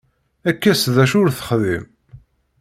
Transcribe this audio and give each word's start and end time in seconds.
Kkes 0.55 0.83
d 0.95 0.97
acu 1.03 1.17
ur 1.21 1.29
texdim. 1.37 1.83